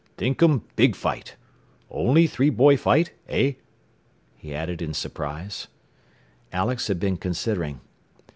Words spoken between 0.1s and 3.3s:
"Thinkum big fight. Only three boy fight,